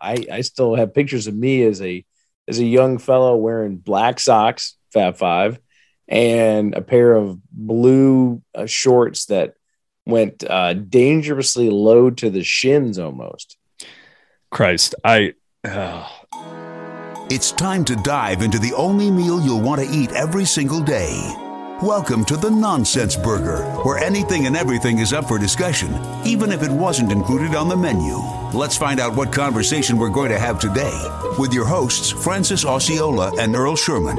I 0.00 0.26
I 0.30 0.40
still 0.42 0.74
have 0.74 0.94
pictures 0.94 1.26
of 1.26 1.34
me 1.34 1.62
as 1.62 1.82
a 1.82 2.04
as 2.46 2.58
a 2.58 2.64
young 2.64 2.98
fellow 2.98 3.36
wearing 3.36 3.76
black 3.76 4.20
socks, 4.20 4.76
Fab 4.92 5.16
Five, 5.16 5.58
and 6.06 6.74
a 6.74 6.82
pair 6.82 7.14
of 7.14 7.38
blue 7.50 8.42
uh, 8.54 8.66
shorts 8.66 9.26
that 9.26 9.54
went 10.06 10.42
uh, 10.48 10.72
dangerously 10.74 11.68
low 11.70 12.10
to 12.10 12.30
the 12.30 12.42
shins 12.42 12.98
almost. 12.98 13.56
Christ, 14.50 14.94
I. 15.04 15.34
Uh... 15.64 16.08
It's 17.30 17.52
time 17.52 17.84
to 17.84 17.96
dive 17.96 18.40
into 18.40 18.58
the 18.58 18.72
only 18.72 19.10
meal 19.10 19.38
you'll 19.38 19.60
want 19.60 19.82
to 19.82 19.90
eat 19.94 20.12
every 20.12 20.46
single 20.46 20.80
day. 20.80 21.47
Welcome 21.82 22.24
to 22.24 22.36
the 22.36 22.50
Nonsense 22.50 23.14
Burger, 23.14 23.62
where 23.84 23.98
anything 23.98 24.46
and 24.46 24.56
everything 24.56 24.98
is 24.98 25.12
up 25.12 25.28
for 25.28 25.38
discussion, 25.38 25.94
even 26.26 26.50
if 26.50 26.64
it 26.64 26.72
wasn't 26.72 27.12
included 27.12 27.54
on 27.54 27.68
the 27.68 27.76
menu. 27.76 28.16
Let's 28.52 28.76
find 28.76 28.98
out 28.98 29.14
what 29.14 29.32
conversation 29.32 29.96
we're 29.96 30.08
going 30.08 30.30
to 30.30 30.40
have 30.40 30.58
today 30.58 31.00
with 31.38 31.54
your 31.54 31.64
hosts, 31.64 32.10
Francis 32.10 32.64
Osceola 32.64 33.32
and 33.38 33.54
Earl 33.54 33.76
Sherman. 33.76 34.18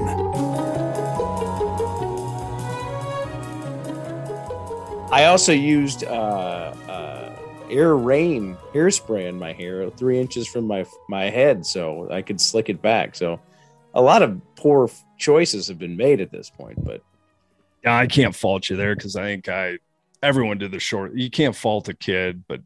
I 5.11 5.25
also 5.25 5.51
used 5.51 6.05
uh, 6.05 6.07
uh, 6.07 7.35
air 7.69 7.97
rain 7.97 8.55
hairspray 8.73 9.27
in 9.27 9.37
my 9.37 9.51
hair, 9.51 9.89
three 9.89 10.17
inches 10.17 10.47
from 10.47 10.65
my 10.65 10.85
my 11.09 11.25
head, 11.25 11.65
so 11.65 12.09
I 12.09 12.21
could 12.21 12.39
slick 12.39 12.69
it 12.69 12.81
back. 12.81 13.17
So, 13.17 13.41
a 13.93 14.01
lot 14.01 14.23
of 14.23 14.39
poor 14.55 14.89
choices 15.17 15.67
have 15.67 15.77
been 15.77 15.97
made 15.97 16.21
at 16.21 16.31
this 16.31 16.49
point, 16.49 16.85
but 16.85 17.03
I 17.85 18.07
can't 18.07 18.35
fault 18.35 18.69
you 18.69 18.75
there 18.75 18.95
because 18.95 19.15
I 19.15 19.23
think 19.23 19.49
I 19.49 19.79
everyone 20.21 20.57
did 20.57 20.71
the 20.71 20.79
short. 20.79 21.15
You 21.15 21.29
can't 21.29 21.55
fault 21.55 21.89
a 21.89 21.93
kid, 21.93 22.43
but 22.47 22.61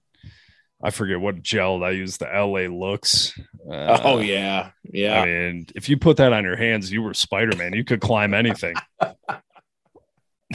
I 0.82 0.90
forget 0.90 1.20
what 1.20 1.42
gel 1.42 1.84
I 1.84 1.92
used. 1.92 2.20
The 2.20 2.26
LA 2.26 2.68
Looks. 2.68 3.40
Uh, 3.70 4.00
oh 4.04 4.20
yeah, 4.20 4.72
yeah. 4.84 5.22
I 5.22 5.26
mean, 5.26 5.68
if 5.76 5.88
you 5.88 5.98
put 5.98 6.18
that 6.18 6.34
on 6.34 6.44
your 6.44 6.58
hands, 6.58 6.92
you 6.92 7.02
were 7.02 7.14
Spider 7.14 7.56
Man. 7.56 7.74
You 7.74 7.86
could 7.86 8.02
climb 8.02 8.34
anything. 8.34 8.76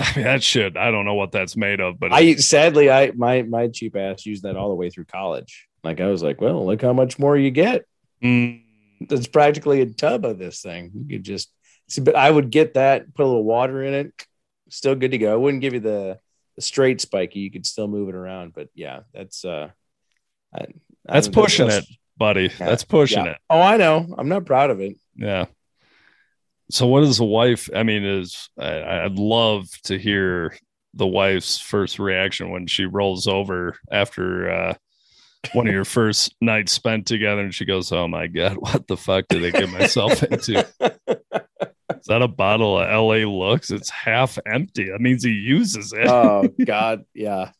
I 0.00 0.12
mean, 0.14 0.26
that 0.26 0.42
shit. 0.42 0.76
I 0.76 0.90
don't 0.90 1.04
know 1.04 1.14
what 1.14 1.32
that's 1.32 1.56
made 1.56 1.80
of, 1.80 1.98
but 1.98 2.12
I 2.12 2.34
sadly, 2.36 2.90
I 2.90 3.12
my 3.12 3.42
my 3.42 3.68
cheap 3.68 3.96
ass 3.96 4.26
used 4.26 4.42
that 4.42 4.56
all 4.56 4.68
the 4.68 4.74
way 4.74 4.90
through 4.90 5.06
college. 5.06 5.66
Like 5.82 6.00
I 6.00 6.06
was 6.08 6.22
like, 6.22 6.40
well, 6.40 6.66
look 6.66 6.82
how 6.82 6.92
much 6.92 7.18
more 7.18 7.36
you 7.36 7.50
get. 7.50 7.84
Mm. 8.22 8.62
It's 9.00 9.28
practically 9.28 9.80
a 9.80 9.86
tub 9.86 10.24
of 10.24 10.38
this 10.38 10.60
thing. 10.60 10.90
You 10.94 11.16
could 11.16 11.24
just 11.24 11.50
see, 11.88 12.00
but 12.00 12.16
I 12.16 12.30
would 12.30 12.50
get 12.50 12.74
that, 12.74 13.14
put 13.14 13.24
a 13.24 13.26
little 13.26 13.44
water 13.44 13.82
in 13.82 13.94
it, 13.94 14.26
still 14.68 14.94
good 14.94 15.12
to 15.12 15.18
go. 15.18 15.32
I 15.32 15.36
wouldn't 15.36 15.60
give 15.60 15.74
you 15.74 15.80
the, 15.80 16.18
the 16.56 16.62
straight 16.62 17.00
spiky. 17.00 17.40
You 17.40 17.50
could 17.50 17.66
still 17.66 17.88
move 17.88 18.08
it 18.08 18.14
around, 18.14 18.52
but 18.54 18.68
yeah, 18.74 19.00
that's 19.12 19.44
uh, 19.44 19.70
I, 20.54 20.66
that's 21.04 21.28
I 21.28 21.32
pushing 21.32 21.68
that's, 21.68 21.88
it, 21.90 21.96
buddy. 22.16 22.50
Yeah, 22.58 22.66
that's 22.66 22.84
pushing 22.84 23.24
yeah. 23.24 23.32
it. 23.32 23.38
Oh, 23.50 23.60
I 23.60 23.76
know. 23.76 24.14
I'm 24.16 24.28
not 24.28 24.46
proud 24.46 24.70
of 24.70 24.80
it. 24.80 24.96
Yeah. 25.16 25.46
So, 26.70 26.86
what 26.86 27.02
is 27.02 27.18
the 27.18 27.24
wife? 27.24 27.68
I 27.74 27.82
mean, 27.82 28.04
is 28.04 28.50
I, 28.58 29.04
I'd 29.04 29.18
love 29.18 29.68
to 29.84 29.98
hear 29.98 30.56
the 30.94 31.06
wife's 31.06 31.58
first 31.58 31.98
reaction 31.98 32.50
when 32.50 32.66
she 32.66 32.84
rolls 32.84 33.26
over 33.26 33.76
after 33.90 34.50
uh, 34.50 34.74
one 35.52 35.66
of 35.66 35.72
your 35.72 35.84
first 35.86 36.34
nights 36.40 36.72
spent 36.72 37.06
together, 37.06 37.40
and 37.40 37.54
she 37.54 37.64
goes, 37.64 37.90
"Oh 37.92 38.08
my 38.08 38.26
god, 38.26 38.56
what 38.58 38.86
the 38.86 38.96
fuck 38.96 39.28
did 39.28 39.44
I 39.44 39.58
get 39.58 39.70
myself 39.70 40.22
into?" 40.22 40.66
That 42.08 42.22
a 42.22 42.28
bottle 42.28 42.78
of 42.78 42.88
LA 42.88 43.28
Looks? 43.28 43.70
It's 43.70 43.90
half 43.90 44.38
empty. 44.46 44.90
That 44.90 45.00
means 45.00 45.22
he 45.22 45.30
uses 45.30 45.92
it. 45.92 46.06
oh 46.06 46.48
God, 46.64 47.04
yeah. 47.14 47.50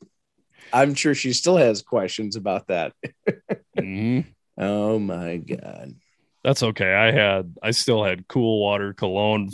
I'm 0.72 0.94
sure 0.94 1.14
she 1.14 1.32
still 1.32 1.56
has 1.56 1.82
questions 1.82 2.36
about 2.36 2.66
that. 2.68 2.92
mm-hmm. 3.78 4.28
Oh 4.58 4.98
my 4.98 5.36
God. 5.36 5.94
That's 6.42 6.62
okay. 6.62 6.92
I 6.92 7.10
had 7.10 7.54
I 7.62 7.70
still 7.72 8.04
had 8.04 8.28
Cool 8.28 8.60
Water 8.60 8.92
cologne. 8.92 9.50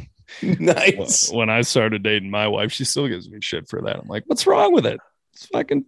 nice. 0.42 1.32
When 1.32 1.50
I 1.50 1.62
started 1.62 2.02
dating 2.02 2.30
my 2.30 2.48
wife, 2.48 2.72
she 2.72 2.84
still 2.84 3.08
gives 3.08 3.30
me 3.30 3.38
shit 3.40 3.68
for 3.68 3.82
that. 3.82 3.96
I'm 3.96 4.08
like, 4.08 4.24
what's 4.26 4.46
wrong 4.46 4.72
with 4.72 4.86
it? 4.86 4.98
It's 5.34 5.46
fucking 5.46 5.84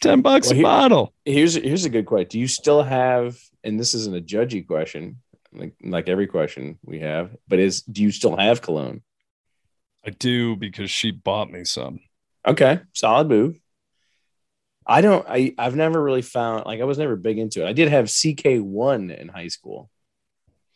10 0.00 0.22
bucks 0.22 0.48
well, 0.48 0.54
here, 0.54 0.64
a 0.64 0.68
bottle. 0.68 1.14
Here's 1.24 1.54
here's 1.54 1.84
a 1.84 1.90
good 1.90 2.06
question. 2.06 2.28
Do 2.30 2.38
you 2.38 2.48
still 2.48 2.82
have, 2.82 3.38
and 3.64 3.78
this 3.78 3.94
isn't 3.94 4.16
a 4.16 4.20
judgy 4.20 4.66
question, 4.66 5.20
like 5.52 5.74
like 5.82 6.08
every 6.08 6.26
question 6.26 6.78
we 6.84 7.00
have, 7.00 7.36
but 7.46 7.58
is 7.58 7.82
do 7.82 8.02
you 8.02 8.10
still 8.10 8.36
have 8.36 8.62
cologne? 8.62 9.02
I 10.04 10.10
do 10.10 10.56
because 10.56 10.90
she 10.90 11.10
bought 11.10 11.50
me 11.50 11.64
some. 11.64 12.00
Okay, 12.46 12.80
solid 12.94 13.28
move. 13.28 13.60
I 14.86 15.02
don't. 15.02 15.26
I 15.28 15.54
I've 15.58 15.76
never 15.76 16.02
really 16.02 16.22
found 16.22 16.66
like 16.66 16.80
I 16.80 16.84
was 16.84 16.98
never 16.98 17.16
big 17.16 17.38
into 17.38 17.62
it. 17.62 17.68
I 17.68 17.72
did 17.72 17.88
have 17.88 18.06
CK1 18.06 19.16
in 19.16 19.28
high 19.28 19.48
school. 19.48 19.90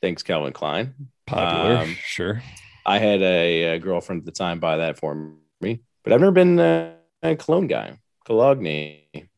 Thanks, 0.03 0.22
Calvin 0.22 0.53
Klein. 0.53 0.94
Popular, 1.27 1.77
um, 1.78 1.97
sure. 2.04 2.43
I 2.84 2.99
had 2.99 3.22
a, 3.22 3.75
a, 3.75 3.78
girlfriend 3.78 4.22
at 4.22 4.27
the 4.27 4.33
time 4.33 4.59
buy 4.59 4.78
that 4.78 4.99
for 4.99 5.33
me, 5.60 5.81
but 6.03 6.12
I've 6.12 6.21
never 6.21 6.33
been 6.33 6.59
a, 6.59 6.97
a 7.22 7.37
cologne 7.37 7.69
guy. 7.69 7.97
Cologne. 8.27 8.66
And 8.66 9.28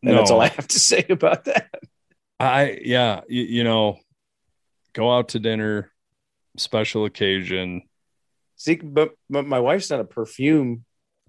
no. 0.00 0.14
that's 0.14 0.30
all 0.30 0.40
I 0.40 0.48
have 0.48 0.68
to 0.68 0.78
say 0.78 1.04
about 1.10 1.44
that. 1.46 1.82
I 2.38 2.78
yeah, 2.82 3.22
you, 3.28 3.42
you 3.42 3.64
know, 3.64 3.98
go 4.94 5.14
out 5.14 5.30
to 5.30 5.40
dinner, 5.40 5.92
special 6.56 7.04
occasion. 7.04 7.82
See, 8.56 8.76
but, 8.76 9.12
but 9.28 9.46
my 9.46 9.60
wife's 9.60 9.90
not 9.90 10.00
a 10.00 10.04
perfume. 10.04 10.84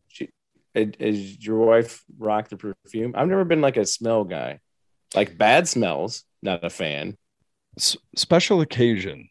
She 0.08 0.30
is 0.74 1.44
your 1.46 1.58
wife 1.58 2.04
rock 2.18 2.50
the 2.50 2.58
perfume. 2.58 3.14
I've 3.16 3.28
never 3.28 3.46
been 3.46 3.62
like 3.62 3.78
a 3.78 3.86
smell 3.86 4.24
guy, 4.24 4.60
like 5.14 5.38
bad 5.38 5.68
smells. 5.68 6.24
Not 6.42 6.64
a 6.64 6.70
fan. 6.70 7.18
S- 7.78 7.98
special 8.16 8.62
occasion 8.62 9.30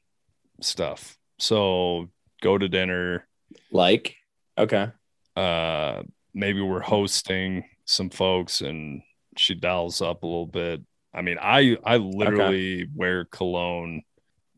stuff. 0.61 1.17
So 1.39 2.11
go 2.43 2.59
to 2.59 2.69
dinner. 2.69 3.27
Like 3.71 4.17
okay. 4.59 4.89
Uh, 5.37 6.03
maybe 6.33 6.61
we're 6.61 6.81
hosting 6.81 7.65
some 7.84 8.11
folks, 8.11 8.61
and 8.61 9.03
she 9.37 9.55
dials 9.55 10.03
up 10.03 10.23
a 10.23 10.27
little 10.27 10.47
bit. 10.47 10.83
I 11.12 11.23
mean, 11.23 11.39
I 11.41 11.77
I 11.84 11.97
literally 11.97 12.83
okay. 12.83 12.91
wear 12.94 13.25
cologne 13.25 14.03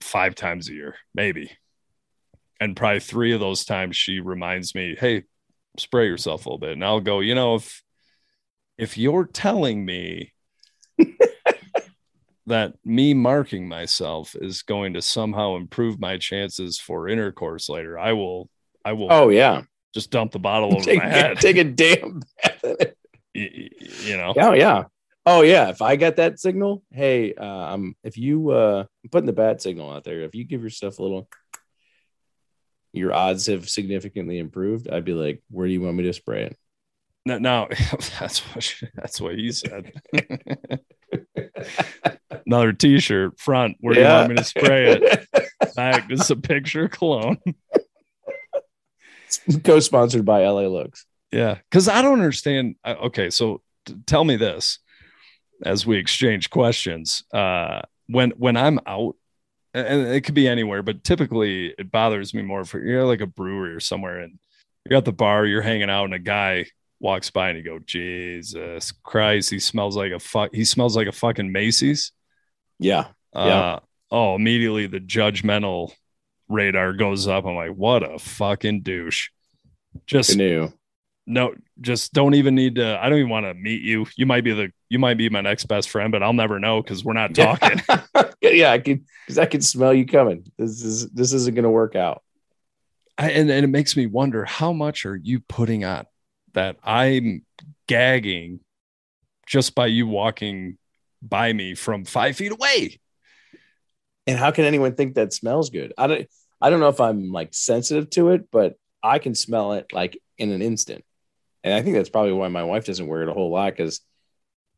five 0.01 0.35
times 0.35 0.69
a 0.69 0.73
year, 0.73 0.97
maybe. 1.15 1.51
And 2.61 2.77
probably 2.77 3.01
three 3.01 3.33
of 3.33 3.41
those 3.41 3.65
times 3.65 3.97
she 3.97 4.21
reminds 4.21 4.75
me, 4.75 4.97
hey, 4.99 5.25
spray 5.79 6.07
yourself 6.07 6.47
a 6.47 6.49
little 6.49 6.59
bit. 6.59 6.73
And 6.73 6.85
I'll 6.85 7.01
go, 7.01 7.21
you 7.21 7.35
know, 7.35 7.57
if 7.57 7.83
if 8.79 8.99
you're 8.99 9.27
telling 9.27 9.85
me 9.85 10.33
that 12.47 12.75
me 12.85 13.15
marking 13.15 13.69
myself 13.69 14.35
is 14.41 14.63
going 14.63 14.95
to 14.95 15.03
somehow 15.03 15.57
improve 15.57 16.01
my 16.01 16.19
chances 16.19 16.79
for 16.79 17.09
intercourse 17.09 17.69
later, 17.69 17.99
I 17.99 18.13
will 18.13 18.51
I 18.85 18.93
will 18.93 19.09
oh 19.11 19.29
yeah 19.29 19.63
just 19.95 20.11
dump 20.11 20.33
the 20.33 20.39
bottle 20.39 20.75
over 20.75 20.85
take, 20.85 20.99
my 20.99 21.09
head. 21.09 21.39
Take 21.39 21.57
a 21.57 21.65
damn 21.65 22.21
bath 22.43 22.65
in 22.65 22.77
it. 22.81 22.99
You, 23.35 23.69
you 24.05 24.17
know. 24.17 24.33
Oh 24.35 24.55
yeah. 24.55 24.85
Oh 25.29 25.43
yeah, 25.43 25.71
if 25.71 25.83
I 25.83 25.97
got 25.97 26.17
that 26.17 26.39
signal, 26.39 26.85
hey, 26.93 27.35
uh, 27.35 27.45
I'm 27.45 27.97
if 28.05 28.17
you 28.17 28.51
uh, 28.51 28.85
I'm 29.03 29.11
putting 29.11 29.27
the 29.27 29.33
bat 29.33 29.61
signal 29.61 29.91
out 29.91 30.05
there. 30.05 30.21
If 30.21 30.37
you 30.37 30.45
give 30.45 30.63
yourself 30.63 31.01
a 31.01 31.03
little, 31.03 31.29
your 32.93 33.13
odds 33.13 33.47
have 33.47 33.69
significantly 33.69 34.39
improved. 34.39 34.89
I'd 34.89 35.05
be 35.05 35.15
like, 35.15 35.43
where 35.51 35.67
do 35.67 35.73
you 35.73 35.81
want 35.81 35.97
me 35.97 36.05
to 36.05 36.13
spray 36.13 36.45
it? 36.45 36.57
No, 37.27 37.39
no, 37.39 37.67
that's 38.21 38.39
what 38.39 38.75
that's 38.95 39.21
what 39.21 39.35
he 39.35 39.51
said. 39.51 39.93
Another 42.47 42.73
T-shirt 42.73 43.41
front. 43.41 43.79
Where 43.81 43.95
do 43.95 44.01
you 44.01 44.07
want 44.07 44.29
me 44.29 44.37
to 44.37 44.45
spray 44.45 44.93
it? 44.93 45.27
Back. 45.75 46.09
This 46.09 46.21
is 46.21 46.31
a 46.31 46.37
picture 46.37 46.85
of 46.85 46.93
cologne. 46.93 47.39
Co-sponsored 49.65 50.25
by 50.25 50.47
LA 50.47 50.69
Looks. 50.69 51.05
Yeah, 51.33 51.59
because 51.69 51.89
I 51.89 52.01
don't 52.01 52.21
understand. 52.21 52.77
Okay, 52.87 53.31
so 53.31 53.61
tell 54.07 54.23
me 54.23 54.37
this 54.37 54.79
as 55.65 55.87
we 55.87 55.99
exchange 55.99 56.51
questions. 56.51 57.25
Uh, 57.33 57.83
when 58.09 58.31
when 58.33 58.57
I'm 58.57 58.81
out, 58.87 59.17
and 59.75 60.07
it 60.07 60.23
could 60.23 60.35
be 60.35 60.49
anywhere, 60.49 60.83
but 60.83 61.05
typically 61.05 61.75
it 61.79 61.91
bothers 61.91 62.35
me 62.35 62.43
more 62.43 62.65
for 62.65 62.79
you're 62.81 63.05
like 63.05 63.21
a 63.21 63.27
brewery 63.27 63.75
or 63.75 63.81
somewhere, 63.81 64.21
and 64.21 64.39
you're 64.85 64.99
at 64.99 65.05
the 65.05 65.13
bar, 65.13 65.47
you're 65.47 65.63
hanging 65.63 65.91
out, 65.91 66.05
and 66.05 66.15
a 66.15 66.19
guy 66.19 66.67
walks 66.99 67.31
by 67.31 67.51
and 67.51 67.59
you 67.59 67.65
go, 67.65 67.79
Jesus 67.79 68.93
Christ, 69.03 69.51
he 69.51 69.59
smells 69.59 69.97
like 69.97 70.13
a 70.13 70.19
fuck. 70.19 70.55
He 70.55 70.65
smells 70.65 70.97
like 70.97 71.09
a 71.09 71.13
fucking 71.13 71.53
Macy's. 71.53 72.13
Yeah. 72.79 73.09
Uh, 73.35 73.45
yeah. 73.47 73.79
Oh, 74.11 74.35
immediately 74.35 74.87
the 74.87 75.01
judgmental 75.01 75.93
radar 76.49 76.95
goes 76.95 77.29
up. 77.29 77.45
I'm 77.45 77.55
like, 77.55 77.73
what 77.73 78.03
a 78.03 78.19
fucking 78.19 78.83
douche. 78.83 79.29
Just 80.07 80.37
new 80.37 80.73
no, 81.27 81.55
just 81.81 82.13
don't 82.13 82.35
even 82.35 82.55
need 82.55 82.77
to. 82.77 82.99
I 83.03 83.09
don't 83.09 83.19
even 83.19 83.31
want 83.31 83.47
to 83.47 83.55
meet 83.55 83.83
you. 83.83 84.07
You 84.17 84.27
might 84.27 84.45
be 84.45 84.53
the 84.53 84.73
you 84.89 84.99
might 84.99 85.19
be 85.19 85.29
my 85.29 85.41
next 85.41 85.65
best 85.65 85.91
friend, 85.91 86.13
but 86.13 86.23
I'll 86.23 86.33
never 86.33 86.59
know 86.59 86.83
because 86.83 87.05
we're 87.05 87.13
not 87.13 87.35
talking. 87.35 87.81
yeah, 88.41 88.73
I 88.73 88.79
can 88.79 89.05
because 89.25 89.39
I 89.39 89.47
can 89.47 89.61
smell 89.61 89.93
you 89.93 90.07
coming. 90.07 90.45
This 90.59 90.83
is 90.83 91.09
this 91.11 91.33
isn't 91.33 91.55
going 91.55 91.65
to 91.65 91.71
work 91.71 91.97
out. 91.97 92.23
I, 93.19 93.31
and 93.31 93.51
and 93.51 93.65
it 93.65 93.69
makes 93.69 93.97
me 93.97 94.07
wonder 94.07 94.45
how 94.45 94.73
much 94.73 95.07
are 95.07 95.17
you 95.17 95.41
putting 95.41 95.85
on 95.85 96.07
that 96.53 96.77
I'm 96.83 97.45
gagging 97.87 98.61
just 99.47 99.75
by 99.75 99.87
you 99.87 100.07
walking 100.07 100.79
by 101.23 101.53
me 101.53 101.75
from 101.75 102.05
five 102.05 102.37
feet 102.37 102.53
away. 102.53 103.01
And 104.27 104.39
how 104.39 104.51
can 104.51 104.65
anyone 104.65 104.95
think 104.95 105.15
that 105.15 105.33
smells 105.33 105.71
good? 105.71 105.93
I 105.97 106.07
don't 106.07 106.29
I 106.61 106.71
don't 106.71 106.81
know 106.81 106.89
if 106.89 107.01
I'm 107.01 107.33
like 107.33 107.55
sensitive 107.55 108.11
to 108.11 108.31
it, 108.31 108.51
but 108.51 108.77
I 109.03 109.19
can 109.19 109.35
smell 109.35 109.75
it 109.75 109.93
like 109.93 110.19
in 110.39 110.51
an 110.51 110.63
instant. 110.63 111.05
And 111.65 111.75
I 111.75 111.83
think 111.83 111.97
that's 111.97 112.09
probably 112.09 112.33
why 112.33 112.49
my 112.49 112.65
wife 112.65 112.85
doesn't 112.85 113.07
wear 113.07 113.23
it 113.23 113.29
a 113.29 113.33
whole 113.33 113.51
lot 113.51 113.73
because 113.73 114.01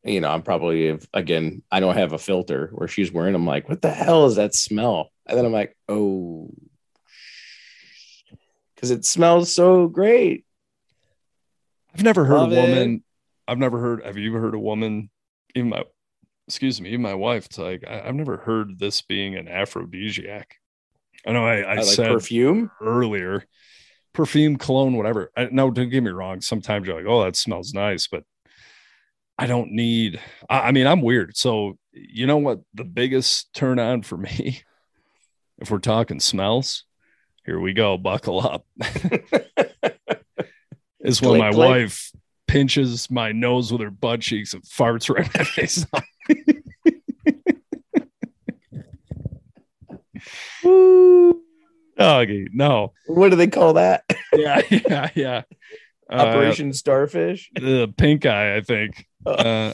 you 0.09 0.21
know, 0.21 0.31
I'm 0.31 0.43
probably 0.43 0.99
again, 1.13 1.63
I 1.71 1.81
don't 1.81 1.97
have 1.97 2.13
a 2.13 2.19
filter 2.19 2.71
where 2.73 2.89
she's 2.89 3.13
wearing. 3.13 3.35
I'm 3.35 3.47
like, 3.47 3.69
what 3.69 3.83
the 3.83 3.91
hell 3.91 4.27
is 4.27 4.37
that 4.37 4.55
smell? 4.55 5.11
And 5.27 5.37
then 5.37 5.45
I'm 5.45 5.53
like, 5.53 5.77
oh, 5.89 6.51
because 8.75 8.91
it 8.91 9.05
smells 9.05 9.55
so 9.55 9.89
great. 9.89 10.45
I've 11.95 12.05
never 12.05 12.25
heard 12.25 12.39
Love 12.39 12.53
a 12.53 12.61
woman. 12.61 12.95
it. 12.95 13.03
I've 13.51 13.59
never 13.59 13.79
heard. 13.79 14.05
Have 14.05 14.17
you 14.17 14.31
ever 14.31 14.41
heard 14.41 14.55
a 14.55 14.59
woman? 14.59 15.11
Even 15.55 15.71
my, 15.71 15.83
excuse 16.47 16.81
me, 16.81 16.91
even 16.91 17.03
my 17.03 17.15
wife. 17.15 17.47
It's 17.47 17.59
like 17.59 17.85
I, 17.89 18.03
I've 18.07 18.15
never 18.15 18.37
heard 18.37 18.79
this 18.79 19.03
being 19.03 19.35
an 19.35 19.49
aphrodisiac. 19.49 20.57
I 21.27 21.33
know 21.33 21.45
I, 21.45 21.61
I, 21.61 21.73
I 21.73 21.77
like 21.77 21.85
said 21.85 22.09
perfume. 22.09 22.71
earlier, 22.81 23.45
perfume, 24.13 24.57
cologne, 24.57 24.97
whatever. 24.97 25.33
I, 25.37 25.49
no, 25.51 25.71
don't 25.71 25.89
get 25.89 26.03
me 26.03 26.11
wrong. 26.11 26.41
Sometimes 26.41 26.87
you're 26.87 26.97
like, 26.97 27.11
oh, 27.11 27.25
that 27.25 27.37
smells 27.37 27.75
nice, 27.75 28.07
but 28.07 28.23
I 29.39 29.47
don't 29.47 29.73
need. 29.73 30.21
I, 30.51 30.61
I 30.61 30.73
mean, 30.73 30.87
I'm 30.87 31.01
weird. 31.03 31.37
So 31.37 31.79
you 31.93 32.27
know 32.27 32.39
what? 32.39 32.61
The 32.75 32.85
biggest 32.85 33.53
turn 33.55 33.79
on 33.79 34.03
for 34.03 34.17
me, 34.19 34.63
if 35.59 35.71
we're 35.71 35.79
talking 35.79 36.21
smells, 36.21 36.85
here 37.45 37.61
we 37.61 37.73
go. 37.73 37.97
Buckle 37.97 38.41
up. 38.47 38.67
is 41.01 41.23
when 41.23 41.31
Click, 41.31 41.41
my 41.41 41.51
click. 41.51 41.69
wife 41.69 42.13
pinches 42.47 43.11
my 43.11 43.33
nose 43.33 43.71
with 43.71 43.81
her 43.81 43.91
butt 43.91 44.21
cheeks 44.21 44.55
and 44.55 44.63
farts 44.65 45.15
right 45.15 45.27
in 45.27 45.33
my 45.37 45.45
face. 45.45 45.87
Doggy, 51.97 52.49
no. 52.53 52.93
What 53.07 53.31
do 53.31 53.37
they 53.37 53.49
call 53.49 53.75
that? 53.75 54.05
Yeah, 54.33 54.63
yeah, 54.71 55.11
yeah. 55.15 55.43
Uh, 56.11 56.15
Operation 56.15 56.73
Starfish. 56.73 57.51
the 57.55 57.93
pink 57.97 58.25
eye, 58.25 58.57
I 58.57 58.61
think. 58.61 59.08
Uh, 59.31 59.73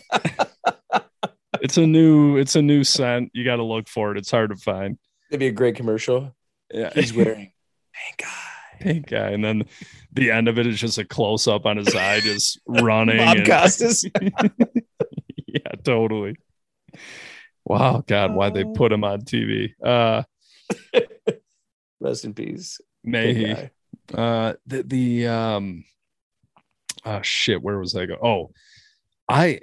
it's 1.60 1.76
a 1.78 1.86
new, 1.86 2.36
it's 2.36 2.56
a 2.56 2.62
new 2.62 2.84
scent. 2.84 3.30
You 3.34 3.44
got 3.44 3.56
to 3.56 3.64
look 3.64 3.88
for 3.88 4.12
it. 4.12 4.18
It's 4.18 4.30
hard 4.30 4.50
to 4.50 4.56
find. 4.56 4.98
It'd 5.30 5.40
be 5.40 5.46
a 5.46 5.52
great 5.52 5.76
commercial. 5.76 6.34
Yeah, 6.72 6.90
He's 6.94 7.12
wearing 7.16 7.52
pink 7.92 8.22
eye. 8.24 8.76
pink 8.80 9.12
eye, 9.12 9.30
and 9.30 9.44
then 9.44 9.64
the 10.12 10.30
end 10.30 10.48
of 10.48 10.58
it 10.58 10.66
is 10.66 10.78
just 10.80 10.98
a 10.98 11.04
close 11.04 11.46
up 11.48 11.66
on 11.66 11.76
his 11.76 11.94
eye, 11.94 12.20
just 12.20 12.60
running. 12.66 13.18
Bob 13.18 13.36
and- 13.38 13.46
Costas. 13.46 14.04
yeah, 15.46 15.72
totally. 15.84 16.36
Wow, 17.64 18.04
God, 18.06 18.34
why 18.34 18.50
they 18.50 18.64
put 18.64 18.92
him 18.92 19.04
on 19.04 19.22
TV? 19.22 19.72
Uh, 19.82 20.22
Rest 22.00 22.24
in 22.26 22.34
peace. 22.34 22.80
may 23.02 23.32
he? 23.34 23.54
Uh, 24.12 24.52
the 24.66 24.82
the 24.82 25.26
um, 25.28 25.84
oh 27.06 27.22
shit, 27.22 27.62
where 27.62 27.78
was 27.78 27.96
I 27.96 28.04
go? 28.06 28.16
Oh, 28.22 28.50
I 29.28 29.60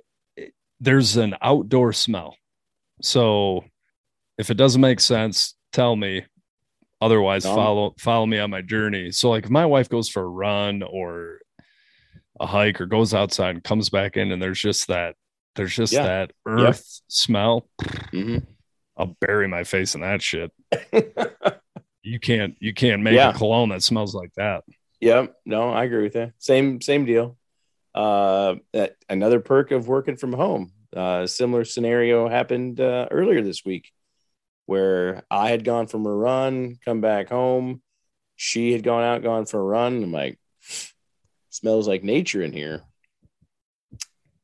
there's 0.80 1.16
an 1.18 1.36
outdoor 1.42 1.94
smell. 1.94 2.36
So 3.02 3.63
if 4.38 4.50
it 4.50 4.56
doesn't 4.56 4.81
make 4.81 5.00
sense, 5.00 5.56
tell 5.72 5.96
me. 5.96 6.25
Otherwise, 7.02 7.46
Um, 7.46 7.56
follow 7.56 7.96
follow 8.00 8.25
me 8.25 8.38
on 8.40 8.50
my 8.52 8.62
journey. 8.62 9.12
So 9.12 9.30
like 9.30 9.46
if 9.46 9.50
my 9.50 9.66
wife 9.66 9.90
goes 9.90 10.10
for 10.10 10.22
a 10.24 10.28
run 10.28 10.84
or 10.84 11.40
a 12.40 12.46
hike 12.46 12.80
or 12.81 12.86
goes 12.86 13.13
outside 13.13 13.56
and 13.56 13.63
comes 13.63 13.90
back 13.90 14.18
in 14.18 14.31
and 14.31 14.42
there's 14.42 14.62
just 14.62 14.88
that 14.88 15.16
there's 15.56 15.75
just 15.75 15.94
Yeah. 15.94 16.04
that 16.04 16.31
earth 16.48 17.02
smell, 17.08 17.68
Mhm. 18.12 18.46
I'll 18.98 19.16
bury 19.19 19.48
my 19.48 19.63
face 19.63 19.96
in 19.96 20.02
that 20.02 20.22
shit. 20.22 20.52
You 22.04 22.19
can't 22.19 22.56
you 22.60 22.74
can't 22.74 23.04
make 23.04 23.13
Yeah. 23.13 23.30
a 23.30 23.34
cologne 23.34 23.69
that 23.69 23.84
smells 23.84 24.16
like 24.16 24.31
that. 24.36 24.63
Yep. 25.02 25.36
No, 25.46 25.69
I 25.69 25.84
agree 25.84 26.02
with 26.02 26.16
you. 26.16 26.34
Same 26.40 26.81
same 26.81 27.06
deal. 27.06 27.38
Uh, 27.93 28.55
that 28.73 28.95
another 29.09 29.39
perk 29.39 29.71
of 29.71 29.88
working 29.88 30.15
from 30.17 30.33
home. 30.33 30.71
Uh, 30.95 31.25
similar 31.27 31.65
scenario 31.65 32.27
happened 32.29 32.79
uh, 32.79 33.07
earlier 33.11 33.41
this 33.41 33.63
week, 33.65 33.91
where 34.65 35.23
I 35.29 35.49
had 35.49 35.63
gone 35.63 35.88
from 35.88 36.05
a 36.05 36.13
run, 36.13 36.77
come 36.83 37.01
back 37.01 37.29
home. 37.29 37.81
She 38.35 38.71
had 38.71 38.83
gone 38.83 39.03
out, 39.03 39.23
gone 39.23 39.45
for 39.45 39.59
a 39.59 39.63
run. 39.63 40.03
I'm 40.03 40.11
like, 40.11 40.39
smells 41.49 41.88
like 41.88 42.03
nature 42.03 42.41
in 42.41 42.53
here. 42.53 42.81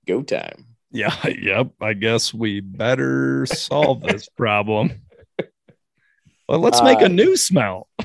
Go 0.06 0.22
time. 0.22 0.66
Yeah, 0.92 1.16
yep. 1.28 1.72
I 1.82 1.94
guess 1.94 2.34
we 2.34 2.60
better 2.62 3.46
solve 3.46 4.02
this 4.02 4.30
problem. 4.38 5.02
Well, 6.48 6.60
let's 6.60 6.82
make 6.82 7.02
Uh, 7.02 7.06
a 7.06 7.10
new 7.10 7.36
smell. 7.38 7.88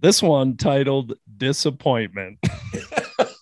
This 0.00 0.22
one 0.22 0.56
titled 0.56 1.14
Disappointment. 1.36 2.38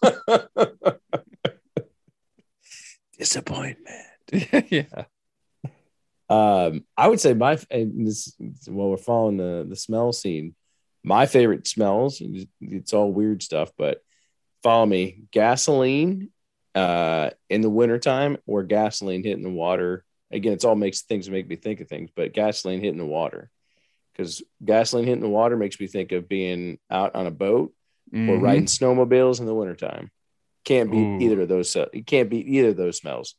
Disappointment. 3.19 4.07
yeah. 4.71 5.05
Um, 6.29 6.85
I 6.97 7.09
would 7.09 7.21
say 7.21 7.35
my 7.35 7.59
and 7.71 8.07
this 8.07 8.35
while 8.67 8.91
we're 8.91 8.97
following 8.97 9.37
the 9.37 9.67
the 9.69 9.77
smell 9.77 10.13
scene, 10.13 10.55
my 11.03 11.27
favorite 11.27 11.67
smells. 11.67 12.23
It's 12.61 12.93
all 12.93 13.13
weird 13.13 13.43
stuff, 13.43 13.71
but 13.77 14.01
follow 14.63 14.87
me. 14.87 15.25
Gasoline, 15.31 16.31
uh, 16.75 17.31
in 17.49 17.61
the 17.61 17.71
wintertime 17.71 18.39
or 18.47 18.63
gasoline 18.63 19.23
hitting 19.23 19.45
the 19.45 19.51
water. 19.51 20.05
Again, 20.31 20.55
it's 20.55 20.65
all 20.65 20.75
makes 20.75 21.03
things 21.03 21.31
make 21.31 21.49
me 21.49 21.57
think 21.57 21.81
of 21.81 21.89
things, 21.89 22.11
but 22.15 22.33
gasoline 22.33 22.81
hitting 22.81 22.99
the 22.99 23.07
water 23.07 23.51
because 24.13 24.43
gasoline 24.65 25.07
hitting 25.07 25.23
the 25.23 25.29
water 25.29 25.57
makes 25.57 25.79
me 25.79 25.87
think 25.87 26.13
of 26.13 26.29
being 26.29 26.79
out 26.91 27.15
on 27.15 27.27
a 27.27 27.31
boat 27.31 27.73
or 28.15 28.39
Mhm. 28.39 28.41
riding 28.43 28.65
snowmobiles 28.67 29.41
in 29.41 29.47
the 29.47 29.55
wintertime. 29.55 30.11
Can't 30.65 30.91
beat 30.91 30.99
Ooh. 30.99 31.21
either 31.21 31.43
of 31.43 31.49
those. 31.49 31.75
Uh, 31.77 31.89
you 31.93 32.05
can't 32.05 32.31
beat 32.31 32.47
either 32.47 32.69
of 32.71 32.77
those 32.77 32.97
smells. 32.99 33.35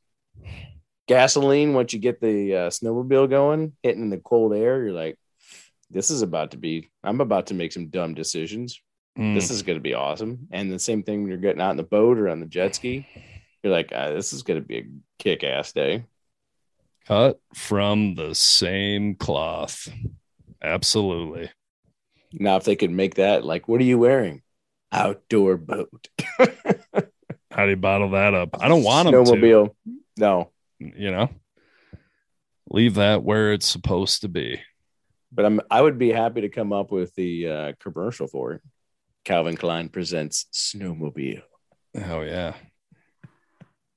Gasoline, 1.08 1.74
once 1.74 1.94
you 1.94 2.00
get 2.00 2.20
the 2.20 2.56
uh, 2.56 2.70
snowmobile 2.70 3.30
going, 3.30 3.74
hitting 3.84 4.10
the 4.10 4.18
cold 4.18 4.54
air, 4.54 4.84
you're 4.84 4.94
like, 4.94 5.18
this 5.90 6.10
is 6.10 6.22
about 6.24 6.52
to 6.52 6.58
be, 6.58 6.90
I'm 7.04 7.22
about 7.22 7.48
to 7.48 7.54
make 7.54 7.72
some 7.72 7.88
dumb 7.88 8.16
decisions. 8.16 8.82
Mm. 9.18 9.36
This 9.36 9.50
is 9.52 9.62
going 9.62 9.78
to 9.78 9.84
be 9.84 9.94
awesome. 9.94 10.48
And 10.52 10.72
the 10.72 10.80
same 10.80 11.04
thing 11.04 11.22
when 11.22 11.30
you're 11.30 11.38
getting 11.40 11.62
out 11.62 11.72
in 11.72 11.78
the 11.78 11.84
boat 11.84 12.18
or 12.18 12.28
on 12.28 12.40
the 12.40 12.48
jet 12.48 12.76
ski, 12.76 13.08
you're 13.64 13.72
like, 13.72 13.92
ah, 13.96 14.10
this 14.10 14.34
is 14.34 14.44
going 14.44 14.60
to 14.60 14.66
be 14.68 14.78
a 14.80 14.88
kick 15.20 15.44
ass 15.44 15.72
day. 15.72 16.06
cut 17.08 17.40
from 17.54 18.16
the 18.16 18.34
same 18.34 19.16
cloth. 19.16 19.88
Absolutely. 20.62 21.52
Now, 22.34 22.58
if 22.58 22.64
they 22.64 22.76
could 22.76 22.90
make 22.92 23.16
that, 23.16 23.46
like, 23.46 23.68
what 23.68 23.80
are 23.80 23.86
you 23.86 24.00
wearing? 24.00 24.42
Outdoor 24.92 25.58
boat. 25.58 26.08
How 27.52 27.64
do 27.66 27.70
you 27.70 27.76
bottle 27.78 28.12
that 28.12 28.34
up? 28.34 28.50
I 28.60 28.68
don't 28.68 28.84
want 28.84 29.10
them 29.12 29.24
to. 29.26 29.32
Snowmobile. 29.32 29.76
No, 30.18 30.52
You 30.80 31.12
know, 31.12 31.30
leave 32.70 32.96
that 32.96 33.24
where 33.24 33.52
it's 33.54 33.68
supposed 33.68 34.22
to 34.22 34.28
be. 34.30 34.62
but 35.32 35.46
I'm 35.46 35.60
I 35.70 35.82
would 35.82 35.98
be 35.98 36.12
happy 36.12 36.42
to 36.42 36.50
come 36.50 36.72
up 36.74 36.92
with 36.92 37.14
the 37.16 37.48
uh, 37.50 37.74
commercial 37.80 38.28
for 38.28 38.54
it. 38.54 38.62
Calvin 39.26 39.58
Klein 39.58 39.90
presents 39.90 40.46
Snowmobile 40.54 41.42
Oh 42.04 42.22
yeah, 42.22 42.54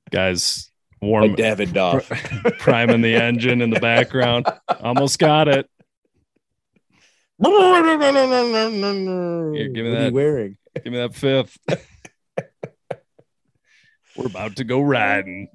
guys, 0.09 0.69
warm 1.01 1.35
Davidoff. 1.35 2.07
priming 2.59 3.01
the 3.01 3.15
engine 3.15 3.61
in 3.61 3.69
the 3.69 3.79
background. 3.79 4.45
Almost 4.81 5.19
got 5.19 5.47
it. 5.47 5.69
Here, 7.41 7.51
give 9.69 9.85
me 9.85 9.91
what 9.91 9.97
Are 9.97 10.01
that. 10.01 10.07
you 10.07 10.13
wearing? 10.13 10.57
Give 10.83 10.93
me 10.93 10.99
that 10.99 11.15
fifth. 11.15 11.57
We're 14.17 14.25
about 14.27 14.57
to 14.57 14.63
go 14.63 14.81
riding. 14.81 15.47